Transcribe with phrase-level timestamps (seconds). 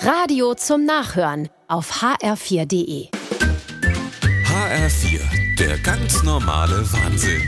[0.00, 3.08] Radio zum Nachhören auf hr4.de.
[4.44, 7.42] HR4, der ganz normale Wahnsinn.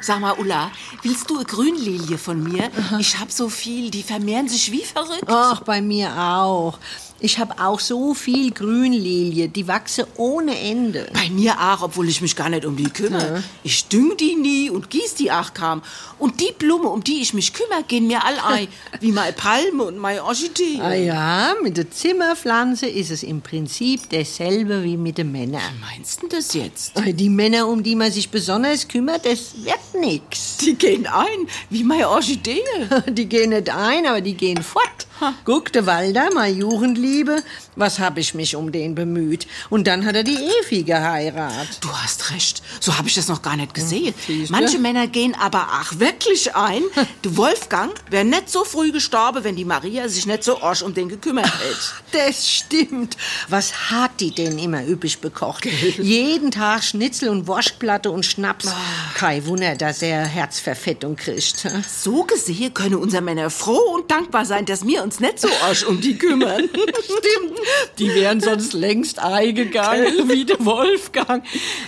[0.00, 0.70] Sag mal, Ulla,
[1.02, 2.70] willst du eine Grünlilie von mir?
[3.00, 5.24] Ich hab so viel, die vermehren sich wie verrückt.
[5.26, 6.78] Ach, bei mir auch.
[7.20, 11.08] Ich habe auch so viel Grünlilie, die wachsen ohne Ende.
[11.12, 13.42] Bei mir auch, obwohl ich mich gar nicht um die kümmere.
[13.64, 15.82] Ich düng die nie und gieß die auch kaum.
[16.20, 18.68] Und die Blume, um die ich mich kümmere, gehen mir all ein.
[19.00, 20.80] wie meine Palme und meine Orchidee.
[20.80, 25.62] Ah ja, mit der Zimmerpflanze ist es im Prinzip dasselbe wie mit den Männern.
[25.80, 26.92] Meinst du das jetzt?
[27.04, 30.58] Die Männer, um die man sich besonders kümmert, das wird nix.
[30.58, 32.62] Die gehen ein, wie meine Orchidee.
[33.08, 35.07] Die gehen nicht ein, aber die gehen fort.
[35.44, 37.42] Guck, der Walter, meine Jugendliebe,
[37.76, 39.46] was hab ich mich um den bemüht.
[39.70, 41.78] Und dann hat er die Evi geheiratet.
[41.80, 42.62] Du hast recht.
[42.80, 44.14] So habe ich das noch gar nicht gesehen.
[44.26, 44.52] siehste?
[44.52, 46.82] Manche Männer gehen aber ach wirklich ein.
[47.22, 50.94] Du Wolfgang wäre nicht so früh gestorben, wenn die Maria sich nicht so orsch um
[50.94, 52.26] den gekümmert hätte.
[52.28, 53.16] Das stimmt.
[53.48, 55.64] Was hat die denn immer üppig bekocht?
[55.66, 58.68] Jeden Tag Schnitzel und Wurstplatte und Schnaps.
[59.14, 61.66] Kein Wunder, dass er Herzverfettung kriegt.
[61.88, 65.84] So gesehen können unsere Männer froh und dankbar sein, dass wir uns nicht so orsch
[65.84, 66.68] um die kümmern.
[66.68, 67.58] Stimmt.
[67.98, 71.42] Die wären sonst längst eingegangen, wie der Wolfgang.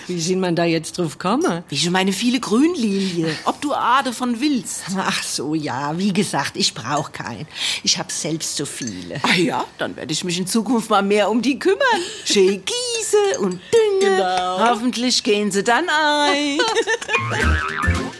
[0.06, 1.62] Wie sind man da jetzt drauf gekommen?
[1.68, 3.36] Wie schon meine viele Grünlilie.
[3.44, 4.84] Ob du Ade von willst.
[4.96, 7.46] Ach so, ja, wie gesagt, ich brauche keinen.
[7.84, 9.20] Ich habe selbst so viele.
[9.22, 11.78] Ah ja, dann werde ich mich in Zukunft mal mehr um die kümmern.
[12.24, 13.60] Schön gieße und
[14.00, 14.16] dünge.
[14.16, 14.70] Genau.
[14.70, 16.58] Hoffentlich gehen sie dann ein.